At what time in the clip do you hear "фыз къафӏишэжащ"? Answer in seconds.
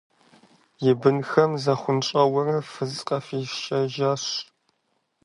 2.71-4.23